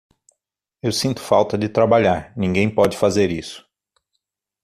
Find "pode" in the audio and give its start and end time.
2.67-2.97